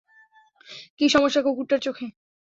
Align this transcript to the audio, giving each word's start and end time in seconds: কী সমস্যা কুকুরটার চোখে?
কী 0.97 1.05
সমস্যা 1.09 1.41
কুকুরটার 1.41 1.79
চোখে? 1.79 2.05